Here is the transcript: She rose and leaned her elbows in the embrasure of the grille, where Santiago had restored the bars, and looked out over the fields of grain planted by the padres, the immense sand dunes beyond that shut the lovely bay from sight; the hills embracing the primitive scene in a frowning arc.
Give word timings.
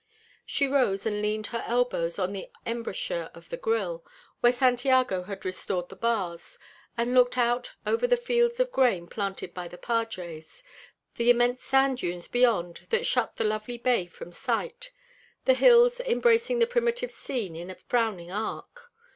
She 0.47 0.65
rose 0.67 1.05
and 1.05 1.21
leaned 1.21 1.45
her 1.53 1.63
elbows 1.63 2.17
in 2.17 2.33
the 2.33 2.49
embrasure 2.65 3.29
of 3.35 3.49
the 3.49 3.55
grille, 3.55 4.03
where 4.39 4.51
Santiago 4.51 5.21
had 5.21 5.45
restored 5.45 5.89
the 5.89 5.95
bars, 5.95 6.57
and 6.97 7.13
looked 7.13 7.37
out 7.37 7.75
over 7.85 8.07
the 8.07 8.17
fields 8.17 8.59
of 8.59 8.71
grain 8.71 9.05
planted 9.05 9.53
by 9.53 9.67
the 9.67 9.77
padres, 9.77 10.63
the 11.17 11.29
immense 11.29 11.61
sand 11.63 11.99
dunes 11.99 12.27
beyond 12.27 12.87
that 12.89 13.05
shut 13.05 13.35
the 13.35 13.43
lovely 13.43 13.77
bay 13.77 14.07
from 14.07 14.31
sight; 14.31 14.91
the 15.45 15.53
hills 15.53 15.99
embracing 15.99 16.57
the 16.57 16.65
primitive 16.65 17.11
scene 17.11 17.55
in 17.55 17.69
a 17.69 17.75
frowning 17.75 18.31
arc. 18.31 18.89